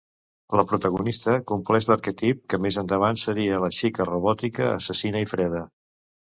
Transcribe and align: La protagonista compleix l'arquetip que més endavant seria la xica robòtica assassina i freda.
La 0.59 0.63
protagonista 0.69 1.35
compleix 1.51 1.87
l'arquetip 1.91 2.39
que 2.53 2.59
més 2.67 2.79
endavant 2.83 3.21
seria 3.25 3.61
la 3.65 3.71
xica 3.81 4.09
robòtica 4.09 4.67
assassina 4.71 5.23
i 5.29 5.31
freda. 5.35 5.63